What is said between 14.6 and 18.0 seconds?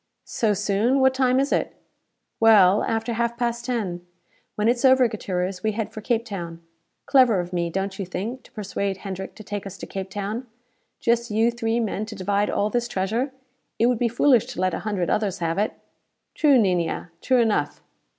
a hundred others have it." "True, Niña; true enough."